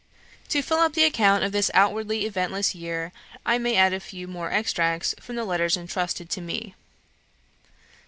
To 0.49 0.63
fill 0.63 0.79
up 0.79 0.93
the 0.93 1.03
account 1.03 1.43
of 1.43 1.51
this 1.51 1.69
outwardly 1.75 2.25
eventless 2.25 2.73
year, 2.73 3.11
I 3.45 3.59
may 3.59 3.75
add 3.75 3.93
a 3.93 3.99
few 3.99 4.27
more 4.27 4.49
extracts 4.51 5.13
from 5.19 5.35
the 5.35 5.45
letters 5.45 5.77
entrusted 5.77 6.27
to 6.31 6.41
me. 6.41 6.73